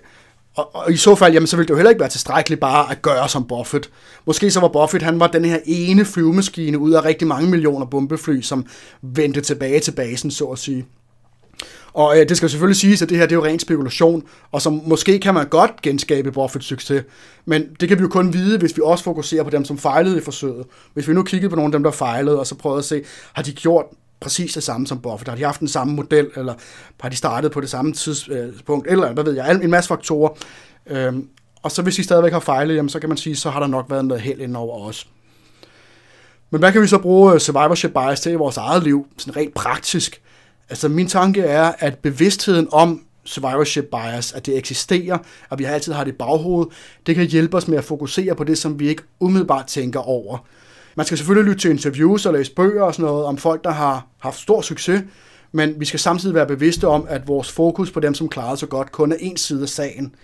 og, 0.56 0.74
og 0.74 0.92
i 0.92 0.96
så 0.96 1.14
fald, 1.14 1.32
jamen, 1.32 1.46
så 1.46 1.56
ville 1.56 1.66
det 1.66 1.70
jo 1.70 1.76
heller 1.76 1.90
ikke 1.90 2.00
være 2.00 2.08
tilstrækkeligt 2.08 2.60
bare 2.60 2.90
at 2.90 3.02
gøre 3.02 3.28
som 3.28 3.46
Buffett. 3.46 3.90
Måske 4.26 4.50
så 4.50 4.60
var 4.60 4.68
Buffett, 4.68 5.04
han 5.04 5.20
var 5.20 5.26
den 5.26 5.44
her 5.44 5.58
ene 5.64 6.04
flyvemaskine 6.04 6.78
ud 6.78 6.92
af 6.92 7.04
rigtig 7.04 7.28
mange 7.28 7.50
millioner 7.50 7.86
bombefly, 7.86 8.40
som 8.40 8.66
vendte 9.02 9.40
tilbage 9.40 9.80
til 9.80 9.92
basen, 9.92 10.30
så 10.30 10.44
at 10.44 10.58
sige. 10.58 10.86
Og 11.92 12.18
øh, 12.18 12.28
det 12.28 12.36
skal 12.36 12.50
selvfølgelig 12.50 12.76
siges, 12.76 13.02
at 13.02 13.08
det 13.08 13.18
her 13.18 13.26
det 13.26 13.32
er 13.32 13.36
jo 13.36 13.44
ren 13.44 13.58
spekulation, 13.58 14.22
og 14.52 14.62
som 14.62 14.82
måske 14.86 15.18
kan 15.18 15.34
man 15.34 15.48
godt 15.48 15.82
genskabe 15.82 16.32
Buffets 16.32 16.66
succes, 16.66 17.04
men 17.44 17.64
det 17.80 17.88
kan 17.88 17.98
vi 17.98 18.02
jo 18.02 18.08
kun 18.08 18.32
vide, 18.32 18.58
hvis 18.58 18.76
vi 18.76 18.82
også 18.84 19.04
fokuserer 19.04 19.42
på 19.42 19.50
dem, 19.50 19.64
som 19.64 19.78
fejlede 19.78 20.18
i 20.18 20.20
forsøget. 20.20 20.66
Hvis 20.94 21.08
vi 21.08 21.14
nu 21.14 21.22
kiggede 21.22 21.50
på 21.50 21.56
nogle 21.56 21.68
af 21.68 21.72
dem, 21.72 21.82
der 21.82 21.90
fejlede, 21.90 22.38
og 22.38 22.46
så 22.46 22.54
prøvede 22.54 22.78
at 22.78 22.84
se, 22.84 23.02
har 23.32 23.42
de 23.42 23.52
gjort 23.52 23.84
præcis 24.20 24.54
det 24.54 24.62
samme 24.62 24.86
som 24.86 25.00
Buffett? 25.00 25.28
Har 25.28 25.36
de 25.36 25.44
haft 25.44 25.60
den 25.60 25.68
samme 25.68 25.94
model, 25.94 26.30
eller 26.36 26.54
har 27.00 27.08
de 27.08 27.16
startet 27.16 27.52
på 27.52 27.60
det 27.60 27.70
samme 27.70 27.92
tidspunkt, 27.92 28.90
eller 28.90 29.12
hvad 29.12 29.24
ved 29.24 29.34
jeg, 29.34 29.60
en 29.62 29.70
masse 29.70 29.88
faktorer. 29.88 30.30
Øhm, 30.86 31.28
og 31.62 31.72
så 31.72 31.82
hvis 31.82 31.96
de 31.96 32.04
stadigvæk 32.04 32.32
har 32.32 32.40
fejlet, 32.40 32.76
jamen, 32.76 32.88
så 32.88 33.00
kan 33.00 33.08
man 33.08 33.18
sige, 33.18 33.36
så 33.36 33.50
har 33.50 33.60
der 33.60 33.66
nok 33.66 33.86
været 33.90 34.04
noget 34.04 34.22
held 34.22 34.40
ind 34.40 34.56
over 34.56 34.88
os. 34.88 35.06
Men 36.50 36.58
hvad 36.58 36.72
kan 36.72 36.82
vi 36.82 36.86
så 36.86 36.98
bruge 36.98 37.34
øh, 37.34 37.40
survivorship 37.40 37.90
bias 37.92 38.20
til 38.20 38.32
i 38.32 38.34
vores 38.34 38.56
eget 38.56 38.82
liv, 38.82 39.06
sådan 39.18 39.36
rent 39.36 39.54
praktisk? 39.54 40.22
Altså 40.68 40.88
min 40.88 41.06
tanke 41.06 41.42
er, 41.42 41.72
at 41.78 41.98
bevidstheden 41.98 42.68
om 42.72 43.02
survivorship 43.24 43.84
bias, 43.84 44.32
at 44.32 44.46
det 44.46 44.56
eksisterer, 44.56 45.18
og 45.50 45.58
vi 45.58 45.64
altid 45.64 45.92
har 45.92 46.04
det 46.04 46.12
i 46.12 46.16
baghovedet, 46.16 46.72
det 47.06 47.14
kan 47.14 47.26
hjælpe 47.26 47.56
os 47.56 47.68
med 47.68 47.78
at 47.78 47.84
fokusere 47.84 48.34
på 48.34 48.44
det, 48.44 48.58
som 48.58 48.78
vi 48.78 48.88
ikke 48.88 49.02
umiddelbart 49.20 49.66
tænker 49.66 50.00
over. 50.00 50.46
Man 50.96 51.06
skal 51.06 51.18
selvfølgelig 51.18 51.48
lytte 51.48 51.60
til 51.60 51.70
interviews 51.70 52.26
og 52.26 52.32
læse 52.32 52.52
bøger 52.52 52.82
og 52.82 52.94
sådan 52.94 53.04
noget 53.10 53.24
om 53.24 53.36
folk, 53.36 53.64
der 53.64 53.70
har 53.70 54.06
haft 54.18 54.40
stor 54.40 54.60
succes, 54.60 55.02
men 55.52 55.74
vi 55.78 55.84
skal 55.84 56.00
samtidig 56.00 56.34
være 56.34 56.46
bevidste 56.46 56.88
om, 56.88 57.06
at 57.08 57.28
vores 57.28 57.52
fokus 57.52 57.90
på 57.90 58.00
dem, 58.00 58.14
som 58.14 58.28
klarede 58.28 58.56
sig 58.56 58.68
godt, 58.68 58.92
kun 58.92 59.12
er 59.12 59.16
en 59.20 59.36
side 59.36 59.62
af 59.62 59.68
sagen. 59.68 60.14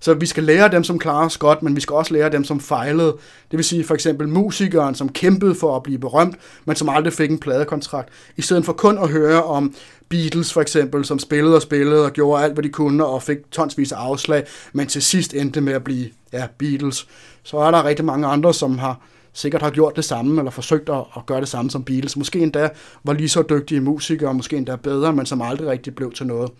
Så 0.00 0.14
vi 0.14 0.26
skal 0.26 0.44
lære 0.44 0.68
dem, 0.68 0.84
som 0.84 0.98
klarer 0.98 1.26
os 1.26 1.38
godt, 1.38 1.62
men 1.62 1.76
vi 1.76 1.80
skal 1.80 1.94
også 1.94 2.14
lære 2.14 2.30
dem, 2.30 2.44
som 2.44 2.60
fejlede. 2.60 3.16
Det 3.50 3.56
vil 3.56 3.64
sige 3.64 3.84
for 3.84 3.94
eksempel 3.94 4.28
musikeren, 4.28 4.94
som 4.94 5.08
kæmpede 5.08 5.54
for 5.54 5.76
at 5.76 5.82
blive 5.82 5.98
berømt, 5.98 6.36
men 6.64 6.76
som 6.76 6.88
aldrig 6.88 7.12
fik 7.12 7.30
en 7.30 7.38
pladekontrakt. 7.38 8.08
I 8.36 8.42
stedet 8.42 8.64
for 8.64 8.72
kun 8.72 8.98
at 8.98 9.08
høre 9.08 9.42
om 9.42 9.74
Beatles 10.08 10.52
for 10.52 10.60
eksempel, 10.60 11.04
som 11.04 11.18
spillede 11.18 11.56
og 11.56 11.62
spillede 11.62 12.04
og 12.04 12.12
gjorde 12.12 12.44
alt, 12.44 12.52
hvad 12.52 12.62
de 12.62 12.68
kunne, 12.68 13.06
og 13.06 13.22
fik 13.22 13.38
tonsvis 13.50 13.92
af 13.92 13.96
afslag, 13.96 14.44
men 14.72 14.86
til 14.86 15.02
sidst 15.02 15.34
endte 15.34 15.60
med 15.60 15.72
at 15.72 15.84
blive 15.84 16.10
ja, 16.32 16.46
Beatles. 16.58 17.06
Så 17.42 17.56
er 17.56 17.70
der 17.70 17.84
rigtig 17.84 18.04
mange 18.04 18.26
andre, 18.26 18.54
som 18.54 18.78
har 18.78 19.00
sikkert 19.32 19.62
har 19.62 19.70
gjort 19.70 19.96
det 19.96 20.04
samme, 20.04 20.40
eller 20.40 20.50
forsøgt 20.50 20.88
at, 20.88 21.04
at 21.16 21.26
gøre 21.26 21.40
det 21.40 21.48
samme 21.48 21.70
som 21.70 21.84
Beatles. 21.84 22.16
Måske 22.16 22.38
endda 22.38 22.68
var 23.04 23.12
lige 23.12 23.28
så 23.28 23.42
dygtige 23.50 23.80
musikere, 23.80 24.34
måske 24.34 24.56
endda 24.56 24.76
bedre, 24.76 25.12
men 25.12 25.26
som 25.26 25.42
aldrig 25.42 25.68
rigtig 25.68 25.94
blev 25.94 26.12
til 26.12 26.26
noget. 26.26 26.50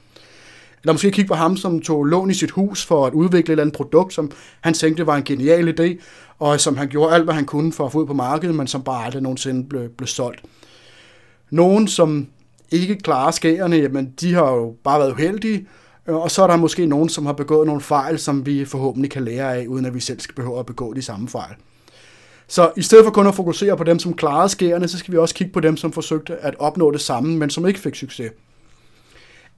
Eller 0.83 0.93
måske 0.93 1.11
kigge 1.11 1.29
på 1.29 1.35
ham, 1.35 1.57
som 1.57 1.81
tog 1.81 2.05
lån 2.05 2.31
i 2.31 2.35
sit 2.35 2.51
hus 2.51 2.87
for 2.87 3.07
at 3.07 3.13
udvikle 3.13 3.39
et 3.39 3.49
eller 3.49 3.63
andet 3.63 3.77
produkt, 3.77 4.15
som 4.15 4.31
han 4.61 4.75
tænkte 4.75 5.07
var 5.07 5.17
en 5.17 5.23
genial 5.23 5.81
idé, 5.81 6.03
og 6.39 6.61
som 6.61 6.77
han 6.77 6.89
gjorde 6.89 7.15
alt, 7.15 7.25
hvad 7.25 7.35
han 7.35 7.45
kunne 7.45 7.73
for 7.73 7.87
at 7.87 7.93
få 7.93 7.99
ud 7.99 8.07
på 8.07 8.15
markedet, 8.15 8.55
men 8.55 8.67
som 8.67 8.83
bare 8.83 9.05
aldrig 9.05 9.23
nogensinde 9.23 9.69
blev, 9.69 9.89
blev 9.89 10.07
solgt. 10.07 10.43
Nogen, 11.51 11.89
som 11.89 12.27
ikke 12.71 12.97
klarer 12.97 13.31
skærene, 13.31 13.77
jamen 13.77 14.13
de 14.21 14.35
har 14.35 14.53
jo 14.53 14.77
bare 14.85 15.01
været 15.01 15.13
uheldige, 15.13 15.67
og 16.07 16.31
så 16.31 16.43
er 16.43 16.47
der 16.47 16.57
måske 16.57 16.87
nogen, 16.87 17.09
som 17.09 17.27
har 17.27 17.33
begået 17.33 17.67
nogle 17.67 17.81
fejl, 17.81 18.19
som 18.19 18.47
vi 18.47 18.65
forhåbentlig 18.65 19.11
kan 19.11 19.25
lære 19.25 19.57
af, 19.57 19.67
uden 19.67 19.85
at 19.85 19.95
vi 19.95 20.01
selv 20.01 20.21
skal 20.21 20.35
behøve 20.35 20.59
at 20.59 20.67
begå 20.67 20.93
de 20.93 21.03
samme 21.03 21.29
fejl. 21.29 21.55
Så 22.53 22.73
i 22.77 22.83
stedet 22.83 23.05
for 23.05 23.11
kun 23.11 23.27
at 23.27 23.35
fokusere 23.35 23.77
på 23.77 23.85
dem, 23.85 23.99
som 23.99 24.15
klarede 24.15 24.49
skærene, 24.49 24.89
så 24.89 24.99
skal 24.99 25.13
vi 25.13 25.19
også 25.19 25.35
kigge 25.35 25.53
på 25.53 25.61
dem, 25.61 25.77
som 25.77 25.93
forsøgte 25.93 26.37
at 26.37 26.55
opnå 26.59 26.91
det 26.91 27.01
samme, 27.01 27.39
men 27.39 27.51
som 27.51 27.67
ikke 27.67 27.81
fik 27.81 27.95
succes. 27.95 28.31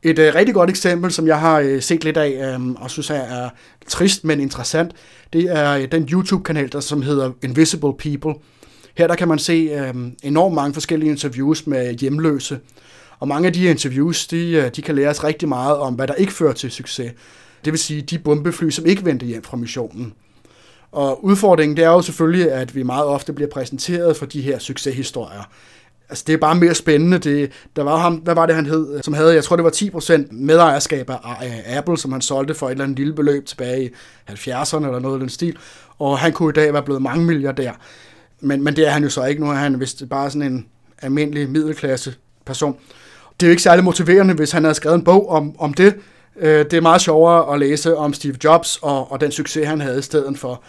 Et 0.03 0.19
øh, 0.19 0.35
rigtig 0.35 0.55
godt 0.55 0.71
eksempel, 0.71 1.13
som 1.13 1.27
jeg 1.27 1.41
har 1.41 1.59
øh, 1.59 1.83
set 1.83 2.05
lidt 2.05 2.17
af, 2.17 2.55
øh, 2.55 2.71
og 2.71 2.91
synes 2.91 3.11
er, 3.11 3.15
er 3.15 3.51
trist, 3.89 4.25
men 4.25 4.41
interessant, 4.41 4.93
det 5.33 5.45
er 5.45 5.71
øh, 5.71 5.93
den 5.93 6.09
YouTube-kanal, 6.13 6.73
der 6.73 6.81
som 6.81 7.03
hedder 7.03 7.31
Invisible 7.43 7.93
People. 7.99 8.35
Her 8.97 9.07
der 9.07 9.15
kan 9.15 9.29
man 9.29 9.39
se 9.39 9.53
øh, 9.53 9.95
enormt 10.23 10.55
mange 10.55 10.75
forskellige 10.75 11.11
interviews 11.11 11.67
med 11.67 11.95
hjemløse, 11.95 12.59
og 13.19 13.29
mange 13.29 13.47
af 13.47 13.53
de 13.53 13.65
interviews, 13.65 14.27
de, 14.27 14.51
øh, 14.51 14.71
de 14.77 14.83
kan 14.83 14.95
lære 14.95 15.09
os 15.09 15.25
rigtig 15.25 15.49
meget 15.49 15.77
om, 15.77 15.95
hvad 15.95 16.07
der 16.07 16.15
ikke 16.15 16.33
fører 16.33 16.53
til 16.53 16.71
succes. 16.71 17.13
Det 17.65 17.73
vil 17.73 17.81
sige 17.81 18.03
de 18.03 18.19
bombefly, 18.19 18.71
som 18.71 18.87
ikke 18.87 19.05
vendte 19.05 19.27
hjem 19.27 19.43
fra 19.43 19.57
missionen. 19.57 20.13
Og 20.95 21.25
udfordringen 21.25 21.77
det 21.77 21.85
er 21.85 21.89
jo 21.89 22.03
selvfølgelig, 22.03 22.53
at 22.53 22.75
vi 22.75 22.83
meget 22.83 23.05
ofte 23.05 23.33
bliver 23.33 23.51
præsenteret 23.51 24.17
for 24.17 24.27
de 24.27 24.43
her 24.43 24.59
succeshistorier. 24.59 25.51
Altså, 26.09 26.25
det 26.27 26.33
er 26.33 26.37
bare 26.37 26.55
mere 26.55 26.75
spændende. 26.75 27.19
Det, 27.19 27.53
der 27.77 27.83
var 27.83 27.97
ham, 27.97 28.15
hvad 28.15 28.35
var 28.35 28.47
det, 28.47 28.55
han 28.55 28.67
hed, 28.67 29.03
som 29.03 29.15
havde, 29.15 29.35
jeg 29.35 29.45
tror, 29.45 29.57
det 29.57 29.65
var 29.65 29.71
10% 29.71 30.27
medejerskab 30.31 31.11
af 31.11 31.77
Apple, 31.77 31.99
som 31.99 32.13
han 32.13 32.21
solgte 32.21 32.55
for 32.55 32.67
et 32.67 32.71
eller 32.71 32.85
andet 32.85 32.99
lille 32.99 33.15
beløb 33.15 33.47
tilbage 33.47 33.85
i 33.85 33.91
70'erne 34.31 34.87
eller 34.87 34.99
noget 34.99 35.15
af 35.15 35.21
den 35.21 35.29
stil. 35.29 35.57
Og 35.99 36.19
han 36.19 36.33
kunne 36.33 36.51
i 36.51 36.53
dag 36.53 36.73
være 36.73 36.83
blevet 36.83 37.03
mange 37.03 37.25
milliardær. 37.25 37.73
Men, 38.41 38.65
men 38.65 38.77
det 38.77 38.87
er 38.87 38.91
han 38.91 39.03
jo 39.03 39.11
så 39.11 39.25
ikke. 39.25 39.43
Nu 39.43 39.51
er 39.51 39.55
han 39.55 39.81
vist 39.81 40.03
bare 40.11 40.31
sådan 40.31 40.53
en 40.53 40.67
almindelig 41.03 41.51
middelklasse 41.51 42.15
person. 42.45 42.77
Det 43.41 43.47
er 43.47 43.49
jo 43.49 43.51
ikke 43.51 43.63
særlig 43.63 43.85
motiverende, 43.85 44.35
hvis 44.35 44.53
han 44.53 44.65
havde 44.65 44.75
skrevet 44.75 44.97
en 44.99 45.05
bog 45.05 45.31
om, 45.31 45.55
om 45.59 45.75
det. 45.75 45.95
Øh, 46.37 46.65
det 46.65 46.73
er 46.73 46.81
meget 46.81 47.01
sjovere 47.01 47.55
at 47.55 47.61
læse 47.61 47.97
om 47.97 48.13
Steve 48.13 48.37
Jobs 48.45 48.79
og, 48.83 49.13
og 49.13 49.21
den 49.21 49.33
succes, 49.33 49.67
han 49.67 49.81
havde 49.81 49.99
i 49.99 50.03
stedet 50.03 50.39
for. 50.39 50.63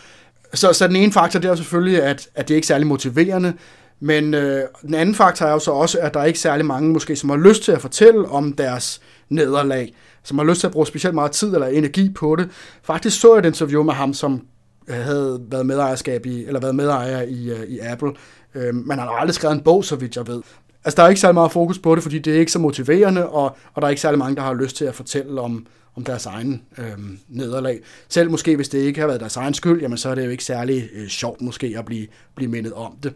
Så, 0.54 0.74
så 0.74 0.88
den 0.88 0.96
ene 0.96 1.12
faktor, 1.12 1.40
det 1.40 1.52
er 1.52 1.56
selvfølgelig, 1.56 2.04
at, 2.04 2.28
at 2.36 2.48
det 2.48 2.56
ikke 2.56 2.66
er 2.66 2.68
særlig 2.68 2.88
motiverende, 2.88 3.54
men 4.00 4.34
øh, 4.34 4.64
den 4.82 4.94
anden 4.94 5.16
faktor 5.16 5.46
er 5.46 5.52
jo 5.52 5.60
så 5.60 5.72
også, 5.72 6.00
at 6.00 6.14
der 6.14 6.20
er 6.20 6.26
ikke 6.26 6.40
særlig 6.40 6.66
mange, 6.66 6.94
måske, 6.94 7.16
som 7.16 7.30
har 7.30 7.38
lyst 7.38 7.64
til 7.64 7.72
at 7.72 7.82
fortælle 7.82 8.28
om 8.30 8.54
deres 8.54 9.02
nederlag, 9.30 9.94
som 10.24 10.38
har 10.38 10.46
lyst 10.46 10.60
til 10.60 10.68
at 10.68 10.74
bruge 10.74 10.88
specielt 10.88 11.16
meget 11.16 11.32
tid 11.32 11.54
eller 11.54 11.68
energi 11.68 12.10
på 12.10 12.36
det. 12.36 12.50
Faktisk 12.84 13.20
så 13.20 13.34
jeg 13.34 13.40
et 13.40 13.46
interview 13.46 13.84
med 13.84 13.94
ham, 13.94 14.14
som 14.14 14.42
øh, 14.88 14.96
havde 14.96 15.40
været 15.50 15.66
medejerskab 15.66 16.26
i, 16.26 16.46
eller 16.46 16.60
været 16.60 16.76
medejer 16.76 17.22
i, 17.22 17.50
øh, 17.50 17.64
i 17.64 17.80
Apple, 17.80 18.12
øh, 18.56 18.76
men 18.76 18.90
han 18.90 19.00
har 19.00 19.10
aldrig 19.10 19.36
skrevet 19.36 19.56
en 19.56 19.62
bog, 19.62 19.86
så 19.86 19.96
vidt 19.96 20.16
jeg 20.16 20.28
ved. 20.28 20.42
Altså, 20.86 20.96
der 20.98 21.04
er 21.04 21.10
ikke 21.10 21.22
særlig 21.22 21.34
meget 21.34 21.52
fokus 21.52 21.80
på 21.80 21.96
det, 21.96 22.04
fordi 22.04 22.20
det 22.20 22.36
er 22.36 22.40
ikke 22.40 22.52
så 22.52 22.60
motiverende, 22.60 23.30
og, 23.30 23.58
og 23.74 23.82
der 23.82 23.86
er 23.86 23.90
ikke 23.90 24.02
særlig 24.02 24.20
mange, 24.20 24.36
der 24.36 24.42
har 24.42 24.54
lyst 24.54 24.76
til 24.76 24.86
at 24.86 24.96
fortælle 24.96 25.42
om, 25.42 25.68
om 25.96 26.04
deres 26.04 26.26
egen 26.26 26.62
øh, 26.78 26.98
nederlag. 27.30 27.80
Selv 28.10 28.32
måske, 28.32 28.56
hvis 28.56 28.70
det 28.70 28.80
ikke 28.80 29.00
har 29.00 29.08
været 29.08 29.20
deres 29.20 29.38
egen 29.38 29.54
skyld, 29.54 29.82
jamen 29.82 29.98
så 29.98 30.10
er 30.10 30.16
det 30.16 30.26
jo 30.26 30.30
ikke 30.30 30.44
særlig 30.44 30.90
øh, 30.96 31.08
sjovt 31.08 31.42
måske 31.42 31.76
at 31.78 31.86
blive, 31.86 32.08
blive 32.36 32.52
mindet 32.52 32.74
om 32.74 32.98
det. 33.04 33.14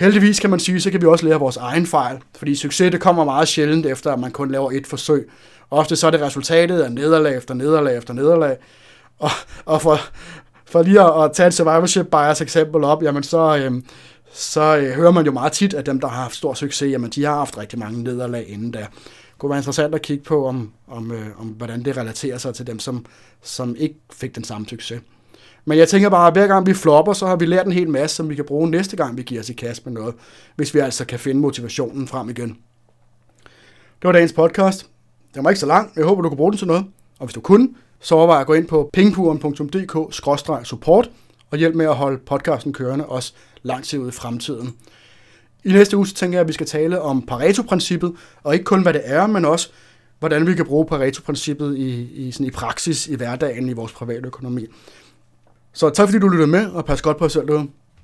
Heldigvis 0.00 0.40
kan 0.40 0.50
man 0.50 0.60
sige, 0.60 0.80
så 0.80 0.90
kan 0.90 1.00
vi 1.02 1.06
også 1.06 1.26
lære 1.26 1.38
vores 1.38 1.56
egen 1.56 1.86
fejl, 1.86 2.18
fordi 2.36 2.54
succes 2.54 2.90
det 2.90 3.00
kommer 3.00 3.24
meget 3.24 3.48
sjældent 3.48 3.86
efter, 3.86 4.12
at 4.12 4.18
man 4.18 4.30
kun 4.30 4.50
laver 4.50 4.70
et 4.72 4.86
forsøg. 4.86 5.30
Ofte 5.70 5.96
så 5.96 6.06
er 6.06 6.10
det 6.10 6.20
resultatet 6.20 6.80
af 6.80 6.92
nederlag 6.92 7.36
efter 7.36 7.54
nederlag 7.54 7.96
efter 7.96 8.14
nederlag. 8.14 8.56
Og, 9.18 9.30
og 9.64 9.82
for, 9.82 9.98
for 10.66 10.82
lige 10.82 11.00
at, 11.00 11.24
at 11.24 11.32
tage 11.32 11.46
et 11.46 11.54
survivorship 11.54 12.06
bias 12.06 12.40
eksempel 12.40 12.84
op, 12.84 13.02
jamen 13.02 13.22
så, 13.22 13.56
øh, 13.56 13.82
så 14.32 14.76
øh, 14.76 14.92
hører 14.92 15.10
man 15.10 15.26
jo 15.26 15.32
meget 15.32 15.52
tit, 15.52 15.74
at 15.74 15.86
dem, 15.86 16.00
der 16.00 16.08
har 16.08 16.22
haft 16.22 16.36
stor 16.36 16.54
succes, 16.54 16.92
jamen 16.92 17.10
de 17.10 17.24
har 17.24 17.34
haft 17.34 17.58
rigtig 17.58 17.78
mange 17.78 18.02
nederlag 18.02 18.48
inden 18.48 18.72
der. 18.72 18.86
Det 18.86 19.38
kunne 19.38 19.50
være 19.50 19.58
interessant 19.58 19.94
at 19.94 20.02
kigge 20.02 20.24
på, 20.24 20.46
om, 20.46 20.72
om, 20.88 21.12
øh, 21.12 21.40
om 21.40 21.46
hvordan 21.46 21.84
det 21.84 21.96
relaterer 21.96 22.38
sig 22.38 22.54
til 22.54 22.66
dem, 22.66 22.78
som, 22.78 23.06
som 23.42 23.76
ikke 23.78 23.96
fik 24.12 24.34
den 24.34 24.44
samme 24.44 24.68
succes. 24.68 25.00
Men 25.64 25.78
jeg 25.78 25.88
tænker 25.88 26.08
bare, 26.08 26.26
at 26.26 26.32
hver 26.32 26.46
gang 26.46 26.66
vi 26.66 26.74
flopper, 26.74 27.12
så 27.12 27.26
har 27.26 27.36
vi 27.36 27.46
lært 27.46 27.66
en 27.66 27.72
hel 27.72 27.88
masse, 27.88 28.16
som 28.16 28.28
vi 28.28 28.34
kan 28.34 28.44
bruge 28.44 28.70
næste 28.70 28.96
gang, 28.96 29.16
vi 29.16 29.22
giver 29.22 29.40
os 29.40 29.50
i 29.50 29.52
kast 29.52 29.86
med 29.86 29.92
noget, 29.92 30.14
hvis 30.56 30.74
vi 30.74 30.78
altså 30.78 31.04
kan 31.04 31.18
finde 31.18 31.40
motivationen 31.40 32.08
frem 32.08 32.30
igen. 32.30 32.48
Det 34.02 34.08
var 34.08 34.12
dagens 34.12 34.32
podcast. 34.32 34.86
Den 35.34 35.44
var 35.44 35.50
ikke 35.50 35.60
så 35.60 35.66
lang. 35.66 35.92
Jeg 35.96 36.04
håber, 36.04 36.22
du 36.22 36.28
kunne 36.28 36.36
bruge 36.36 36.52
den 36.52 36.58
til 36.58 36.66
noget. 36.66 36.84
Og 37.18 37.26
hvis 37.26 37.34
du 37.34 37.40
kunne, 37.40 37.68
så 38.00 38.14
overvej 38.14 38.40
at 38.40 38.46
gå 38.46 38.52
ind 38.52 38.68
på 38.68 38.90
pengepuren.dk-support 38.92 41.10
og 41.50 41.58
hjælp 41.58 41.74
med 41.74 41.86
at 41.86 41.94
holde 41.94 42.18
podcasten 42.18 42.72
kørende 42.72 43.06
også 43.06 43.32
langt 43.62 43.86
tid 43.86 43.98
ud 43.98 44.08
i 44.08 44.12
fremtiden. 44.12 44.74
I 45.64 45.72
næste 45.72 45.96
uge 45.96 46.06
så 46.06 46.14
tænker 46.14 46.38
jeg, 46.38 46.40
at 46.40 46.48
vi 46.48 46.52
skal 46.52 46.66
tale 46.66 47.00
om 47.00 47.26
Pareto-princippet, 47.26 48.12
og 48.42 48.54
ikke 48.54 48.64
kun 48.64 48.82
hvad 48.82 48.92
det 48.92 49.02
er, 49.04 49.26
men 49.26 49.44
også 49.44 49.70
hvordan 50.18 50.46
vi 50.46 50.54
kan 50.54 50.66
bruge 50.66 50.86
Pareto-princippet 50.86 51.76
i, 51.76 52.02
i, 52.02 52.32
sådan 52.32 52.46
i 52.46 52.50
praksis 52.50 53.06
i 53.06 53.14
hverdagen 53.14 53.68
i 53.68 53.72
vores 53.72 53.92
private 53.92 54.26
økonomi. 54.26 54.66
Så 55.72 55.90
tak 55.90 56.08
fordi 56.08 56.18
du 56.18 56.28
lyttede 56.28 56.50
med, 56.50 56.66
og 56.66 56.84
pas 56.84 57.02
godt 57.02 57.16
på 57.16 57.24
jer 57.24 57.28
selv 57.28 57.46
derude. 57.46 57.68